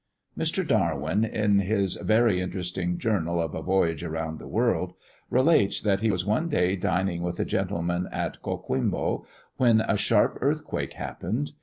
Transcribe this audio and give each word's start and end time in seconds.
Mr. 0.35 0.67
Darwin, 0.67 1.23
in 1.23 1.59
his 1.59 1.93
very 1.97 2.41
interesting 2.41 2.97
Journal 2.97 3.39
of 3.39 3.53
a 3.53 3.61
Voyage 3.61 4.01
round 4.03 4.39
the 4.39 4.47
World, 4.47 4.93
relates 5.29 5.79
that 5.79 6.01
he 6.01 6.09
was 6.09 6.25
one 6.25 6.49
day 6.49 6.75
dining 6.75 7.21
with 7.21 7.39
a 7.39 7.45
gentleman 7.45 8.07
at 8.11 8.41
Coquimbo, 8.41 9.27
when 9.57 9.81
a 9.81 9.97
sharp 9.97 10.39
earthquake 10.41 10.93
happened. 10.93 11.51